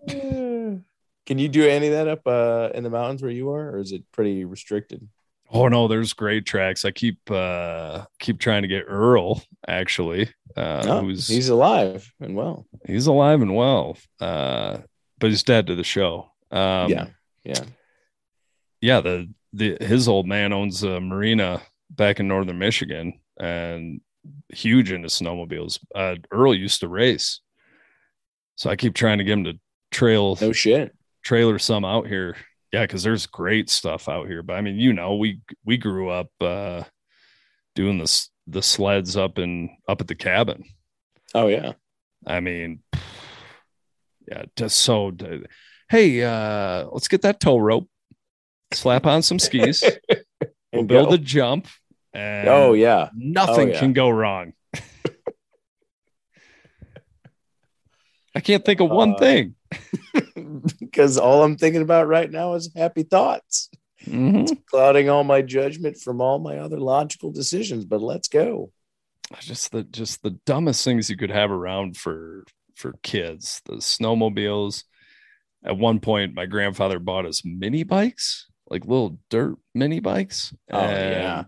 Can 1.26 1.38
you 1.38 1.48
do 1.48 1.68
any 1.68 1.88
of 1.88 1.92
that 1.92 2.08
up 2.08 2.26
uh, 2.26 2.70
in 2.74 2.82
the 2.84 2.90
mountains 2.90 3.22
where 3.22 3.30
you 3.30 3.50
are, 3.50 3.70
or 3.70 3.78
is 3.78 3.92
it 3.92 4.02
pretty 4.12 4.44
restricted? 4.44 5.06
Oh 5.50 5.68
no, 5.68 5.86
there's 5.88 6.14
great 6.14 6.46
tracks. 6.46 6.84
I 6.86 6.90
keep 6.90 7.18
uh 7.30 8.06
keep 8.18 8.40
trying 8.40 8.62
to 8.62 8.68
get 8.68 8.84
Earl 8.88 9.42
actually. 9.68 10.32
Uh 10.56 10.82
No, 10.84 11.00
who's 11.02 11.28
he's 11.28 11.48
alive 11.50 12.10
and 12.18 12.34
well. 12.34 12.66
he's 12.86 13.06
alive 13.06 13.40
and 13.42 13.54
well. 13.54 13.96
Uh 14.20 14.78
but 15.18 15.28
he's 15.30 15.42
dead 15.42 15.66
to 15.68 15.74
the 15.74 15.84
show. 15.84 16.32
Um 16.50 16.90
yeah, 16.90 17.06
yeah. 17.44 17.62
yeah, 18.80 19.00
the 19.00 19.28
the 19.52 19.76
his 19.80 20.08
old 20.08 20.26
man 20.26 20.52
owns 20.54 20.82
a 20.82 20.98
marina 21.00 21.60
back 21.94 22.20
in 22.20 22.28
northern 22.28 22.58
Michigan 22.58 23.20
and 23.38 24.00
huge 24.48 24.92
into 24.92 25.08
snowmobiles. 25.08 25.78
Uh 25.94 26.16
Earl 26.30 26.54
used 26.54 26.80
to 26.80 26.88
race. 26.88 27.40
So 28.56 28.70
I 28.70 28.76
keep 28.76 28.94
trying 28.94 29.18
to 29.18 29.24
get 29.24 29.32
him 29.32 29.44
to 29.44 29.58
trail 29.90 30.36
No 30.40 30.52
shit. 30.52 30.94
trailer 31.24 31.58
some 31.58 31.84
out 31.84 32.06
here. 32.06 32.36
Yeah, 32.72 32.82
because 32.82 33.02
there's 33.02 33.26
great 33.26 33.70
stuff 33.70 34.08
out 34.08 34.26
here. 34.26 34.42
But 34.42 34.54
I 34.54 34.60
mean, 34.60 34.76
you 34.78 34.92
know, 34.92 35.16
we 35.16 35.40
we 35.64 35.76
grew 35.76 36.08
up 36.10 36.28
uh 36.40 36.84
doing 37.74 37.98
this 37.98 38.30
the 38.46 38.62
sleds 38.62 39.16
up 39.16 39.38
in 39.38 39.70
up 39.88 40.00
at 40.00 40.08
the 40.08 40.14
cabin. 40.14 40.64
Oh 41.34 41.48
yeah. 41.48 41.72
I 42.26 42.40
mean, 42.40 42.82
Yeah, 44.28 44.44
just 44.56 44.78
so. 44.78 45.12
Hey, 45.90 46.22
uh, 46.22 46.86
let's 46.92 47.08
get 47.08 47.22
that 47.22 47.40
tow 47.40 47.58
rope, 47.58 47.88
slap 48.72 49.04
on 49.06 49.20
some 49.22 49.38
skis, 49.38 49.82
we'll 50.10 50.20
And 50.72 50.88
build 50.88 51.08
go. 51.10 51.14
a 51.14 51.18
jump, 51.18 51.68
and 52.14 52.48
Oh 52.48 52.72
yeah. 52.72 53.10
nothing 53.14 53.68
Oh, 53.68 53.72
yeah. 53.72 53.78
can 53.80 53.92
go 53.92 54.08
wrong. 54.08 54.52
I 58.34 58.40
can't 58.40 58.64
think 58.64 58.80
of 58.80 58.90
one 58.90 59.14
Uh, 59.14 59.18
thing. 59.18 59.54
because 60.80 61.18
all 61.18 61.42
I'm 61.44 61.56
thinking 61.56 61.82
about 61.82 62.08
right 62.08 62.30
now 62.30 62.54
is 62.54 62.70
happy 62.74 63.04
thoughts, 63.04 63.70
Mhm. 64.04 64.64
clouding 64.66 65.08
all 65.08 65.24
my 65.24 65.40
judgment 65.42 65.98
from 65.98 66.20
all 66.20 66.38
my 66.38 66.58
other 66.58 66.80
logical 66.80 67.30
decisions. 67.30 67.84
But 67.84 68.00
let's 68.02 68.28
go. 68.28 68.72
Just 69.40 69.72
the 69.72 69.84
just 69.84 70.22
the 70.22 70.30
dumbest 70.46 70.84
things 70.84 71.08
you 71.08 71.16
could 71.16 71.30
have 71.30 71.50
around 71.50 71.96
for 71.96 72.44
for 72.74 72.94
kids. 73.02 73.62
The 73.66 73.74
snowmobiles. 73.76 74.84
At 75.64 75.78
one 75.78 75.98
point, 76.00 76.34
my 76.34 76.44
grandfather 76.44 76.98
bought 76.98 77.24
us 77.24 77.42
mini 77.42 77.84
bikes, 77.84 78.48
like 78.68 78.84
little 78.84 79.18
dirt 79.30 79.56
mini 79.74 79.98
bikes. 80.00 80.52
Oh, 80.70 80.78
yeah. 80.78 81.44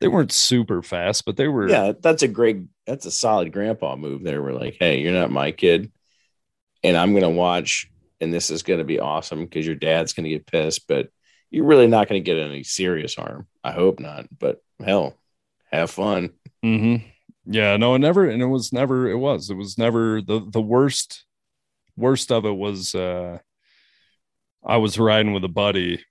They 0.00 0.08
weren't 0.08 0.32
super 0.32 0.82
fast, 0.82 1.24
but 1.24 1.36
they 1.36 1.48
were 1.48 1.68
Yeah, 1.68 1.92
that's 2.00 2.22
a 2.22 2.28
great, 2.28 2.62
that's 2.86 3.06
a 3.06 3.10
solid 3.10 3.52
grandpa 3.52 3.96
move 3.96 4.22
there. 4.22 4.42
We're 4.42 4.52
like, 4.52 4.76
hey, 4.78 5.00
you're 5.00 5.12
not 5.12 5.30
my 5.30 5.52
kid, 5.52 5.90
and 6.82 6.96
I'm 6.96 7.14
gonna 7.14 7.30
watch, 7.30 7.90
and 8.20 8.32
this 8.32 8.50
is 8.50 8.62
gonna 8.62 8.84
be 8.84 9.00
awesome 9.00 9.44
because 9.44 9.66
your 9.66 9.76
dad's 9.76 10.12
gonna 10.12 10.28
get 10.30 10.46
pissed, 10.46 10.86
but 10.88 11.08
you're 11.50 11.66
really 11.66 11.86
not 11.88 12.08
gonna 12.08 12.20
get 12.20 12.38
any 12.38 12.64
serious 12.64 13.14
harm. 13.14 13.48
I 13.62 13.72
hope 13.72 14.00
not, 14.00 14.26
but 14.38 14.62
hell, 14.84 15.16
have 15.70 15.90
fun. 15.90 16.30
hmm 16.62 16.96
Yeah, 17.46 17.76
no, 17.76 17.94
it 17.94 18.00
never, 18.00 18.28
and 18.28 18.42
it 18.42 18.46
was 18.46 18.72
never, 18.72 19.08
it 19.10 19.18
was, 19.18 19.50
it 19.50 19.54
was 19.56 19.78
never 19.78 20.22
the 20.22 20.46
the 20.50 20.62
worst. 20.62 21.24
Worst 21.96 22.32
of 22.32 22.44
it 22.46 22.56
was, 22.56 22.94
uh 22.94 23.38
I 24.64 24.78
was 24.78 24.98
riding 24.98 25.32
with 25.32 25.44
a 25.44 25.48
buddy, 25.48 26.04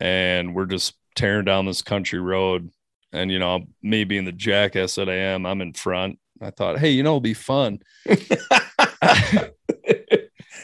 and 0.00 0.54
we're 0.54 0.66
just 0.66 0.94
tearing 1.16 1.44
down 1.46 1.66
this 1.66 1.82
country 1.82 2.20
road, 2.20 2.70
and 3.16 3.30
you 3.30 3.38
know, 3.38 3.66
me 3.82 4.04
being 4.04 4.24
the 4.24 4.32
jackass 4.32 4.94
that 4.96 5.08
I 5.08 5.14
am, 5.14 5.46
I'm 5.46 5.60
in 5.60 5.72
front. 5.72 6.18
I 6.40 6.50
thought, 6.50 6.78
hey, 6.78 6.90
you 6.90 7.02
know, 7.02 7.10
it'll 7.10 7.20
be 7.20 7.34
fun. 7.34 7.78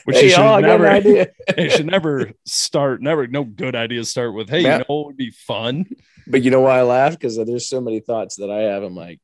Which 0.04 0.16
hey, 0.16 0.24
you 0.24 0.30
should 0.30 0.38
y'all, 0.38 0.54
I 0.54 0.60
got 0.60 0.66
never, 0.80 0.86
an 0.86 0.92
idea. 0.92 1.28
you 1.58 1.70
should 1.70 1.86
never 1.86 2.32
start. 2.44 3.00
Never, 3.02 3.26
no 3.28 3.44
good 3.44 3.76
ideas 3.76 4.10
start 4.10 4.34
with, 4.34 4.50
hey, 4.50 4.60
Yeah. 4.60 4.78
you 4.78 4.84
know, 4.88 5.00
it 5.02 5.06
would 5.06 5.16
be 5.16 5.30
fun. 5.30 5.86
But 6.26 6.42
you 6.42 6.50
know 6.50 6.60
why 6.60 6.78
I 6.78 6.82
laugh? 6.82 7.12
Because 7.12 7.36
there's 7.36 7.68
so 7.68 7.80
many 7.80 8.00
thoughts 8.00 8.36
that 8.36 8.50
I 8.50 8.62
have. 8.62 8.82
I'm 8.82 8.96
like, 8.96 9.20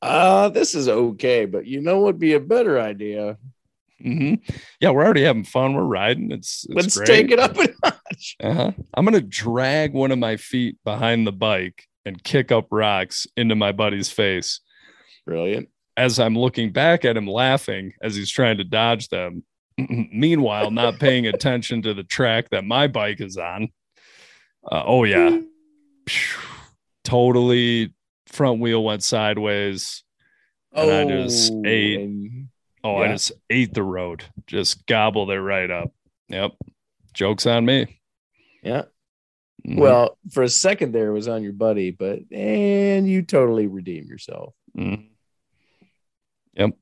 uh, 0.00 0.48
this 0.50 0.74
is 0.74 0.88
okay, 0.88 1.44
but 1.46 1.66
you 1.66 1.80
know 1.80 1.96
what 1.96 2.04
would 2.04 2.18
be 2.18 2.34
a 2.34 2.40
better 2.40 2.80
idea? 2.80 3.36
hmm 4.00 4.34
Yeah, 4.80 4.90
we're 4.90 5.04
already 5.04 5.22
having 5.24 5.44
fun. 5.44 5.74
We're 5.74 5.82
riding. 5.82 6.30
It's, 6.30 6.64
it's 6.68 6.74
Let's 6.74 6.96
great. 6.96 7.06
take 7.06 7.30
it 7.30 7.38
up 7.38 7.56
a 7.58 7.68
notch. 7.82 8.36
Uh-huh. 8.42 8.72
I'm 8.94 9.04
gonna 9.04 9.20
drag 9.20 9.92
one 9.92 10.10
of 10.12 10.18
my 10.18 10.36
feet 10.36 10.76
behind 10.84 11.26
the 11.26 11.32
bike 11.32 11.86
and 12.04 12.22
kick 12.22 12.52
up 12.52 12.66
rocks 12.70 13.26
into 13.36 13.54
my 13.54 13.72
buddy's 13.72 14.10
face 14.10 14.60
Brilliant. 15.26 15.68
as 15.96 16.18
I'm 16.20 16.36
looking 16.36 16.72
back 16.72 17.04
at 17.04 17.16
him 17.16 17.26
laughing 17.26 17.92
as 18.02 18.14
he's 18.16 18.30
trying 18.30 18.58
to 18.58 18.64
dodge 18.64 19.08
them. 19.08 19.42
Meanwhile, 19.78 20.70
not 20.70 20.98
paying 21.00 21.26
attention 21.26 21.82
to 21.82 21.94
the 21.94 22.04
track 22.04 22.50
that 22.50 22.64
my 22.64 22.86
bike 22.86 23.20
is 23.20 23.36
on. 23.36 23.68
Uh, 24.70 24.82
oh 24.86 25.04
yeah, 25.04 25.38
totally. 27.04 27.92
Front 28.26 28.60
wheel 28.60 28.82
went 28.82 29.02
sideways. 29.02 30.02
And 30.72 30.90
I 30.90 31.04
just 31.24 31.52
ate. 31.64 32.00
and- 32.00 32.48
Oh, 32.82 32.96
I 32.98 33.08
just 33.12 33.32
ate 33.48 33.72
the 33.72 33.82
road. 33.82 34.24
Just 34.46 34.84
gobbled 34.86 35.30
it 35.30 35.40
right 35.40 35.70
up. 35.70 35.90
Yep. 36.28 36.52
Jokes 37.14 37.46
on 37.46 37.64
me. 37.64 37.98
yeah. 38.62 38.82
Mhm. 39.66 39.78
Well, 39.78 40.18
for 40.30 40.42
a 40.42 40.48
second 40.48 40.92
there, 40.92 41.08
it 41.08 41.14
was 41.14 41.28
on 41.28 41.42
your 41.42 41.52
buddy, 41.54 41.90
but 41.90 42.20
and 42.30 43.08
you 43.08 43.22
totally 43.22 43.66
redeem 43.66 44.04
yourself. 44.06 44.54
Mhm. 44.76 45.08
Yep. 46.54 46.76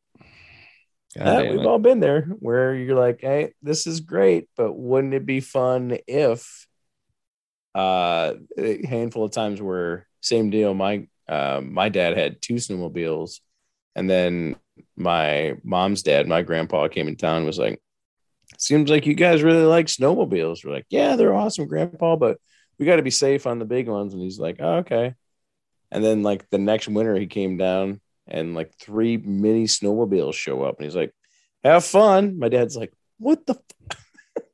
God 1.16 1.26
Uh, 1.26 1.50
we've 1.50 1.60
it. 1.60 1.66
all 1.66 1.78
been 1.78 2.00
there 2.00 2.22
where 2.40 2.74
you're 2.74 2.98
like, 2.98 3.20
hey, 3.20 3.52
this 3.62 3.86
is 3.86 4.00
great, 4.00 4.48
but 4.56 4.72
wouldn't 4.72 5.14
it 5.14 5.26
be 5.26 5.40
fun 5.40 5.98
if 6.06 6.66
uh 7.74 8.34
a 8.58 8.86
handful 8.86 9.24
of 9.24 9.30
times 9.30 9.60
where 9.62 10.06
same 10.20 10.50
deal, 10.50 10.74
my 10.74 11.06
uh, 11.28 11.60
my 11.64 11.88
dad 11.88 12.16
had 12.18 12.42
two 12.42 12.54
snowmobiles, 12.54 13.40
and 13.94 14.10
then 14.10 14.56
my 14.96 15.54
mom's 15.62 16.02
dad, 16.02 16.26
my 16.26 16.42
grandpa 16.42 16.88
came 16.88 17.08
in 17.08 17.16
town 17.16 17.38
and 17.38 17.46
was 17.46 17.58
like, 17.58 17.80
Seems 18.58 18.90
like 18.90 19.06
you 19.06 19.14
guys 19.14 19.42
really 19.42 19.62
like 19.64 19.86
snowmobiles. 19.86 20.64
We're 20.64 20.72
like, 20.72 20.86
Yeah, 20.90 21.16
they're 21.16 21.34
awesome, 21.34 21.66
grandpa, 21.68 22.16
but 22.16 22.38
we 22.82 22.86
got 22.86 22.96
to 22.96 23.02
be 23.02 23.10
safe 23.10 23.46
on 23.46 23.60
the 23.60 23.64
big 23.64 23.86
ones. 23.86 24.12
And 24.12 24.20
he's 24.20 24.40
like, 24.40 24.56
oh, 24.58 24.78
okay. 24.78 25.14
And 25.92 26.02
then 26.02 26.24
like 26.24 26.50
the 26.50 26.58
next 26.58 26.88
winter 26.88 27.14
he 27.14 27.28
came 27.28 27.56
down 27.56 28.00
and 28.26 28.56
like 28.56 28.74
three 28.74 29.16
mini 29.16 29.66
snowmobiles 29.66 30.34
show 30.34 30.64
up 30.64 30.78
and 30.78 30.84
he's 30.84 30.96
like, 30.96 31.14
have 31.62 31.84
fun. 31.84 32.40
My 32.40 32.48
dad's 32.48 32.76
like, 32.76 32.92
what 33.18 33.46
the? 33.46 33.56
F-? 33.88 33.98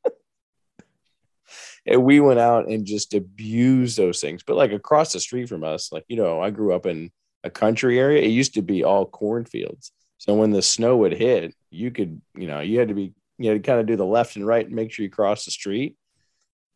and 1.86 2.04
we 2.04 2.20
went 2.20 2.38
out 2.38 2.68
and 2.68 2.84
just 2.84 3.14
abused 3.14 3.96
those 3.96 4.20
things. 4.20 4.42
But 4.42 4.56
like 4.56 4.72
across 4.72 5.14
the 5.14 5.20
street 5.20 5.48
from 5.48 5.64
us, 5.64 5.90
like, 5.90 6.04
you 6.08 6.16
know, 6.16 6.42
I 6.42 6.50
grew 6.50 6.74
up 6.74 6.84
in 6.84 7.10
a 7.44 7.48
country 7.48 7.98
area. 7.98 8.20
It 8.20 8.28
used 8.28 8.52
to 8.54 8.62
be 8.62 8.84
all 8.84 9.06
cornfields. 9.06 9.90
So 10.18 10.34
when 10.34 10.50
the 10.50 10.60
snow 10.60 10.98
would 10.98 11.12
hit, 11.14 11.54
you 11.70 11.90
could, 11.92 12.20
you 12.36 12.46
know, 12.46 12.60
you 12.60 12.78
had 12.78 12.88
to 12.88 12.94
be, 12.94 13.14
you 13.38 13.48
had 13.48 13.62
to 13.62 13.66
kind 13.66 13.80
of 13.80 13.86
do 13.86 13.96
the 13.96 14.04
left 14.04 14.36
and 14.36 14.46
right 14.46 14.66
and 14.66 14.74
make 14.74 14.92
sure 14.92 15.02
you 15.02 15.10
cross 15.10 15.46
the 15.46 15.50
street. 15.50 15.96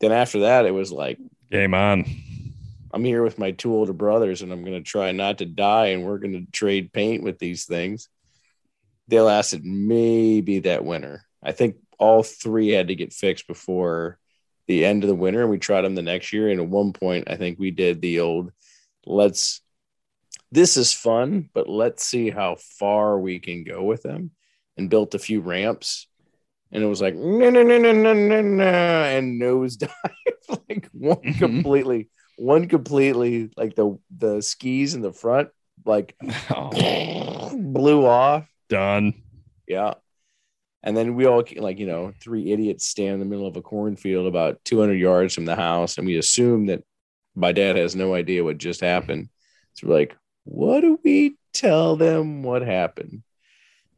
Then 0.01 0.13
after 0.13 0.41
that, 0.41 0.65
it 0.65 0.71
was 0.71 0.91
like, 0.91 1.19
Game 1.53 1.75
on. 1.75 2.07
I'm 2.95 3.05
here 3.05 3.23
with 3.23 3.39
my 3.39 3.51
two 3.51 3.75
older 3.75 3.93
brothers 3.93 4.41
and 4.41 4.51
I'm 4.51 4.65
going 4.65 4.83
to 4.83 4.91
try 4.91 5.13
not 5.13 5.37
to 5.39 5.45
die 5.45 5.89
and 5.89 6.03
we're 6.03 6.17
going 6.17 6.33
to 6.33 6.51
trade 6.51 6.95
paint 6.95 7.23
with 7.23 7.39
these 7.39 7.67
things. 7.67 8.09
They 9.09 9.21
lasted 9.21 9.63
maybe 9.63 10.61
that 10.61 10.83
winter. 10.83 11.27
I 11.43 11.53
think 11.53 11.77
all 11.99 12.23
three 12.23 12.71
had 12.71 12.89
to 12.89 12.95
get 12.95 13.13
fixed 13.13 13.47
before 13.47 14.19
the 14.67 14.87
end 14.87 15.05
of 15.05 15.09
the 15.09 15.15
winter 15.15 15.43
and 15.43 15.51
we 15.51 15.59
tried 15.59 15.83
them 15.83 15.95
the 15.95 16.01
next 16.01 16.33
year. 16.33 16.49
And 16.49 16.59
at 16.59 16.69
one 16.71 16.95
point, 16.95 17.31
I 17.31 17.37
think 17.37 17.59
we 17.59 17.71
did 17.71 18.01
the 18.01 18.21
old 18.21 18.51
let's, 19.05 19.61
this 20.51 20.79
is 20.79 20.95
fun, 20.95 21.51
but 21.53 21.69
let's 21.69 22.03
see 22.03 22.31
how 22.31 22.57
far 22.79 23.21
we 23.21 23.41
can 23.41 23.63
go 23.65 23.83
with 23.83 24.03
them 24.03 24.31
and 24.79 24.89
built 24.89 25.15
a 25.15 25.19
few 25.19 25.43
ramps. 25.43 26.07
And 26.73 26.83
it 26.83 26.87
was 26.87 27.03
like, 27.03 27.15
no, 27.15 27.51
no, 27.51 27.63
no, 27.63 27.79
no, 27.79 27.93
no, 27.93 28.15
no, 28.15 28.41
no, 28.43 28.65
and 28.65 29.39
nose 29.39 29.77
dive 29.77 29.91
like 30.69 30.89
one 30.93 31.19
Mhm. 31.23 31.39
completely 31.39 32.09
one 32.37 32.67
completely 32.69 33.51
like 33.57 33.75
the 33.77 33.99
the 34.17 34.41
skis 34.41 34.95
in 34.95 35.03
the 35.03 35.13
front 35.13 35.51
like 35.85 36.17
Oh, 36.51 37.53
blew 37.57 38.07
off. 38.07 38.47
Done. 38.69 39.15
yeah. 39.69 39.95
And 40.83 40.97
then 40.97 41.15
we 41.15 41.27
all 41.27 41.45
like 41.57 41.79
you 41.79 41.87
know 41.87 42.13
three 42.21 42.53
idiots 42.53 42.87
stand 42.87 43.15
in 43.15 43.21
the 43.21 43.27
middle 43.27 43.47
of 43.47 43.57
a 43.57 43.63
cornfield 43.63 44.27
about 44.27 44.65
200 44.65 44.95
yards 44.95 45.35
from 45.35 45.45
the 45.45 45.57
house 45.57 45.99
and 45.99 46.07
we 46.07 46.19
assume 46.19 46.67
that 46.67 46.83
my 47.35 47.53
dad 47.53 47.77
has 47.77 47.95
no 47.97 48.15
idea 48.15 48.45
what 48.45 48.59
just 48.59 48.81
happened. 48.81 49.29
So 49.75 49.89
we're 49.89 49.95
like 49.95 50.17
what 50.45 50.81
do 50.81 50.99
we 51.05 51.37
tell 51.53 51.97
them 51.97 52.43
what 52.43 52.63
happened? 52.63 53.23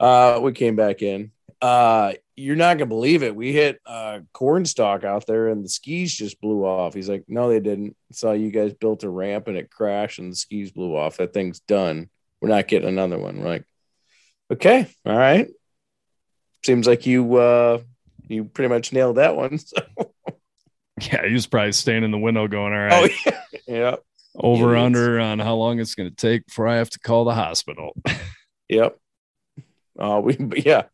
Uh 0.00 0.40
we 0.43 0.52
came 0.52 0.76
back 0.76 1.02
in. 1.02 1.33
Uh 1.62 2.14
you're 2.37 2.57
not 2.57 2.79
gonna 2.79 2.87
believe 2.87 3.23
it. 3.23 3.35
We 3.37 3.53
hit 3.53 3.81
uh 3.87 4.21
corn 4.33 4.64
stalk 4.64 5.05
out 5.05 5.26
there 5.26 5.49
and 5.49 5.64
the 5.64 5.69
skis 5.69 6.14
just 6.14 6.41
blew 6.41 6.64
off. 6.64 6.95
He's 6.95 7.09
like 7.09 7.25
no 7.29 7.49
they 7.49 7.61
didn't. 7.61 7.97
Saw 8.12 8.33
you 8.33 8.50
guys 8.50 8.73
built 8.75 9.05
a 9.05 9.09
ramp 9.09 9.49
and 9.49 9.57
it 9.57 9.71
crashed 9.71 10.19
and 10.19 10.33
the 10.33 10.37
skis 10.37 10.73
blew 10.73 10.97
off. 10.97 11.17
That 11.19 11.33
thing's 11.33 11.61
done. 11.61 12.09
We're 12.41 12.49
not 12.49 12.69
getting 12.69 12.88
another 12.88 13.19
one. 13.19 13.38
We're 13.41 13.49
like 13.49 13.64
okay 14.53 14.87
all 15.07 15.17
right. 15.17 15.49
Seems 16.64 16.87
like 16.87 17.07
you 17.07 17.37
uh 17.37 17.79
you 18.29 18.45
pretty 18.45 18.69
much 18.69 18.93
nailed 18.93 19.17
that 19.17 19.37
one 19.37 19.59
So- 19.59 19.83
Yeah, 21.00 21.26
he 21.26 21.33
was 21.35 21.47
probably 21.47 21.73
staying 21.73 22.05
in 22.05 22.11
the 22.11 22.19
window 22.19 22.47
going, 22.49 22.73
All 22.73 22.79
right. 22.79 23.11
oh 23.11 23.31
yeah. 23.31 23.41
Yeah 23.67 23.97
over 24.37 24.75
idiots. 24.75 24.85
under 24.85 25.21
on 25.21 25.38
how 25.38 25.55
long 25.55 25.79
it's 25.79 25.95
going 25.95 26.11
to 26.11 26.17
take 26.17 26.45
before 26.47 26.67
I 26.67 26.79
have 26.79 26.91
to 26.91 26.99
call 26.99 27.25
the 27.25 27.35
hospital. 27.35 27.95
Yep. 28.69 28.99
Uh, 29.97 30.21
we 30.25 30.37
yeah, 30.64 30.85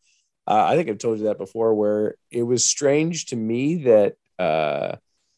uh, 0.47 0.65
I 0.65 0.75
think 0.75 0.89
I've 0.89 0.97
told 0.97 1.19
you 1.19 1.25
that 1.25 1.37
before. 1.37 1.73
Where 1.73 2.15
it 2.29 2.43
was 2.43 2.63
strange 2.63 3.27
to 3.27 3.35
me 3.35 3.83
that 3.83 4.15
uh, 4.39 4.95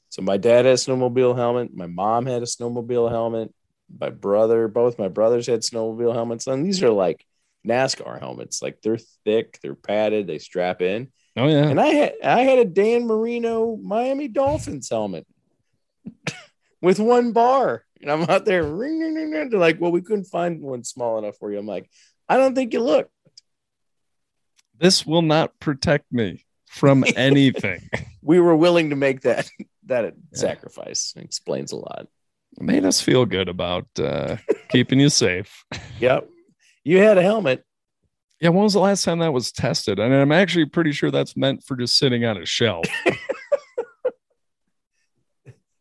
so 0.10 0.22
my 0.22 0.38
dad 0.38 0.66
had 0.66 0.74
a 0.74 0.74
snowmobile 0.74 1.36
helmet, 1.36 1.76
my 1.76 1.88
mom 1.88 2.26
had 2.26 2.42
a 2.42 2.46
snowmobile 2.46 3.10
helmet, 3.10 3.54
my 4.00 4.10
brother, 4.10 4.68
both 4.68 5.00
my 5.00 5.08
brothers 5.08 5.48
had 5.48 5.62
snowmobile 5.62 6.14
helmets, 6.14 6.48
and 6.48 6.66
these 6.66 6.84
are 6.84 6.92
like 6.92 7.26
NASCAR 7.68 8.20
helmets. 8.20 8.62
Like 8.62 8.82
they're 8.82 9.00
thick, 9.26 9.60
they're 9.62 9.76
padded, 9.76 10.28
they 10.28 10.40
strap 10.40 10.82
in. 10.82 11.12
Oh 11.36 11.48
yeah, 11.48 11.68
And 11.68 11.82
I 11.82 11.88
had 11.88 12.14
I 12.24 12.42
had 12.42 12.60
a 12.60 12.66
Dan 12.66 13.08
Marino 13.08 13.76
Miami 13.78 14.28
Dolphins 14.28 14.90
helmet 14.90 15.26
with 16.82 17.00
one 17.00 17.32
bar. 17.32 17.84
And 18.02 18.12
I'm 18.12 18.30
out 18.30 18.46
there 18.46 18.64
ring, 18.64 19.00
ring, 19.00 19.16
ring, 19.16 19.32
ring. 19.32 19.50
They're 19.50 19.60
like, 19.60 19.80
well, 19.80 19.92
we 19.92 20.02
couldn't 20.02 20.26
find 20.26 20.62
one 20.62 20.84
small 20.84 21.18
enough 21.18 21.38
for 21.38 21.52
you. 21.52 21.58
I'm 21.58 21.66
like, 21.66 21.90
I 22.28 22.38
don't 22.38 22.54
think 22.54 22.74
you 22.74 22.82
look. 22.82 23.10
This 24.80 25.06
will 25.06 25.22
not 25.22 25.60
protect 25.60 26.12
me 26.12 26.46
from 26.68 27.04
anything. 27.16 27.90
we 28.22 28.40
were 28.40 28.56
willing 28.56 28.90
to 28.90 28.96
make 28.96 29.22
that 29.22 29.50
that 29.86 30.06
yeah. 30.06 30.12
sacrifice. 30.34 31.14
It 31.16 31.24
explains 31.24 31.72
a 31.72 31.78
lot. 31.78 32.08
It 32.58 32.64
made 32.64 32.86
us 32.86 33.02
feel 33.02 33.26
good 33.26 33.50
about 33.50 33.88
uh, 34.00 34.38
keeping 34.70 35.00
you 35.00 35.10
safe. 35.10 35.64
Yep. 36.00 36.30
You 36.84 37.00
had 37.00 37.18
a 37.18 37.22
helmet. 37.22 37.64
Yeah, 38.40 38.50
when 38.50 38.64
was 38.64 38.74
the 38.74 38.80
last 38.80 39.06
time 39.06 39.20
that 39.20 39.32
was 39.32 39.52
tested? 39.52 40.00
And 40.00 40.14
I'm 40.14 40.32
actually 40.32 40.66
pretty 40.66 40.92
sure 40.92 41.12
that's 41.12 41.38
meant 41.38 41.64
for 41.64 41.78
just 41.78 41.98
sitting 41.98 42.26
on 42.26 42.38
a 42.38 42.46
shelf. 42.46 42.86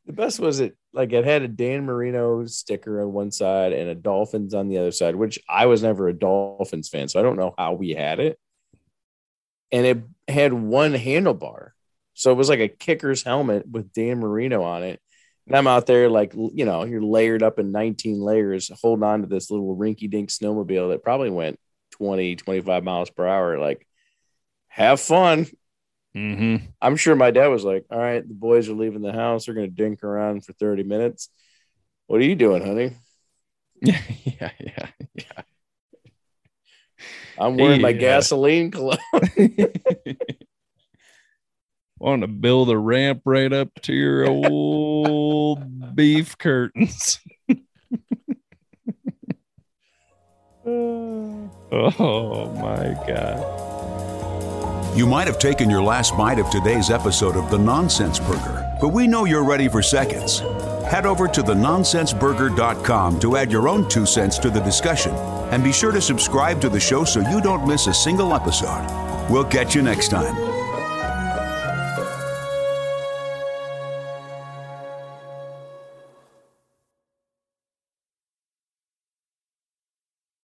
the 0.06 0.12
best 0.12 0.38
was 0.38 0.61
it 0.61 0.76
like 0.92 1.12
it 1.12 1.25
had 1.25 1.42
a 1.42 1.49
Dan 1.49 1.84
Marino 1.84 2.46
sticker 2.46 3.02
on 3.02 3.12
one 3.12 3.32
side 3.32 3.72
and 3.72 3.88
a 3.88 3.94
Dolphins 3.96 4.54
on 4.54 4.68
the 4.68 4.78
other 4.78 4.92
side, 4.92 5.16
which 5.16 5.40
I 5.49 5.66
was 5.66 5.82
never 5.82 6.08
a 6.08 6.12
Dolphins 6.12 6.88
fan, 6.88 7.08
so 7.08 7.18
I 7.18 7.22
don't 7.25 7.37
know 7.37 7.54
how 7.58 7.72
we 7.72 7.90
had 7.90 8.20
it. 8.20 8.38
And 9.73 9.87
it 9.87 10.02
had 10.29 10.52
one 10.52 10.93
handlebar. 10.93 11.71
So 12.14 12.31
it 12.31 12.37
was 12.37 12.49
like 12.49 12.61
a 12.61 12.69
kicker's 12.69 13.23
helmet 13.23 13.67
with 13.69 13.93
Dan 13.93 14.21
Marino 14.21 14.62
on 14.62 14.83
it. 14.83 15.00
And 15.47 15.57
I'm 15.57 15.67
out 15.67 15.87
there 15.87 16.09
like, 16.09 16.35
you 16.35 16.64
know, 16.64 16.85
you're 16.85 17.02
layered 17.02 17.43
up 17.43 17.59
in 17.59 17.73
19 17.73 18.21
layers, 18.21 18.71
holding 18.81 19.02
on 19.02 19.23
to 19.23 19.26
this 19.26 19.50
little 19.50 19.76
rinky 19.76 20.09
dink 20.09 20.29
snowmobile 20.29 20.91
that 20.91 21.02
probably 21.02 21.31
went 21.31 21.59
20, 21.93 22.37
25 22.37 22.85
miles 22.85 23.11
per 23.11 23.26
hour. 23.26 23.59
Like, 23.59 23.87
have 24.69 25.00
fun. 25.00 25.47
Mm-hmm. 26.14 26.67
I'm 26.81 26.97
sure 26.97 27.17
my 27.17 27.31
dad 27.31 27.49
was 27.49 27.64
like, 27.64 27.87
all 27.91 27.99
right, 27.99 28.26
the 28.26 28.35
boys 28.35 28.69
are 28.69 28.75
leaving 28.75 29.02
the 29.02 29.12
house. 29.12 29.47
They're 29.47 29.55
going 29.55 29.71
to 29.71 29.75
dink 29.75 30.05
around 30.05 30.45
for 30.45 30.52
30 30.52 30.85
minutes. 30.85 31.29
What 32.07 32.21
are 32.21 32.25
you 32.25 32.37
doing, 32.37 32.64
honey? 32.64 32.97
Yeah, 33.85 34.00
yeah, 34.25 34.50
yeah, 34.61 34.88
yeah. 35.14 35.43
I'm 37.38 37.56
wearing 37.56 37.80
yeah. 37.80 37.87
my 37.87 37.92
gasoline 37.92 38.71
cologne. 38.71 38.99
Want 41.99 42.23
to 42.23 42.28
build 42.28 42.68
a 42.68 42.76
ramp 42.76 43.23
right 43.25 43.52
up 43.52 43.68
to 43.82 43.92
your 43.92 44.28
old 44.28 45.94
beef 45.94 46.37
curtains. 46.37 47.21
oh 50.66 52.52
my 52.61 52.94
God. 53.06 53.62
You 54.97 55.06
might 55.06 55.26
have 55.26 55.38
taken 55.38 55.71
your 55.71 55.82
last 55.82 56.16
bite 56.18 56.38
of 56.38 56.50
today's 56.50 56.90
episode 56.90 57.37
of 57.37 57.50
The 57.50 57.59
Nonsense 57.59 58.18
Burger, 58.18 58.76
but 58.80 58.88
we 58.88 59.06
know 59.06 59.25
you're 59.25 59.44
ready 59.44 59.68
for 59.68 59.80
seconds. 59.80 60.42
Head 60.92 61.06
over 61.06 61.26
to 61.26 61.42
thenonsenseburger.com 61.42 63.18
to 63.20 63.37
add 63.38 63.50
your 63.50 63.66
own 63.66 63.88
two 63.88 64.04
cents 64.04 64.37
to 64.40 64.50
the 64.50 64.61
discussion 64.61 65.14
and 65.50 65.64
be 65.64 65.72
sure 65.72 65.90
to 65.90 66.02
subscribe 66.02 66.61
to 66.61 66.68
the 66.68 66.78
show 66.78 67.02
so 67.02 67.26
you 67.30 67.40
don't 67.40 67.66
miss 67.66 67.87
a 67.87 67.94
single 67.94 68.34
episode. 68.34 68.87
We'll 69.30 69.46
catch 69.46 69.75
you 69.75 69.80
next 69.80 70.08
time. 70.08 70.51